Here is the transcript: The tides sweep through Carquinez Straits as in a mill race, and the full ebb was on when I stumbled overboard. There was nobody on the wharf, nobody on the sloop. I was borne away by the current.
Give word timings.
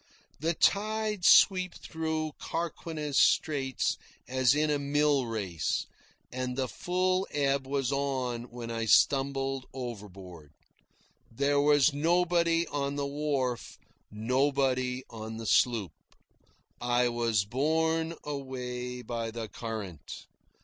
The 0.39 0.55
tides 0.55 1.27
sweep 1.27 1.75
through 1.75 2.31
Carquinez 2.39 3.19
Straits 3.19 3.97
as 4.27 4.55
in 4.55 4.71
a 4.71 4.79
mill 4.79 5.27
race, 5.27 5.85
and 6.31 6.57
the 6.57 6.67
full 6.67 7.27
ebb 7.29 7.67
was 7.67 7.91
on 7.91 8.45
when 8.49 8.71
I 8.71 8.85
stumbled 8.85 9.67
overboard. 9.75 10.53
There 11.31 11.61
was 11.61 11.93
nobody 11.93 12.65
on 12.69 12.95
the 12.95 13.05
wharf, 13.05 13.77
nobody 14.09 15.03
on 15.11 15.37
the 15.37 15.45
sloop. 15.45 15.91
I 16.81 17.07
was 17.07 17.45
borne 17.45 18.15
away 18.23 19.03
by 19.03 19.29
the 19.29 19.49
current. 19.49 20.25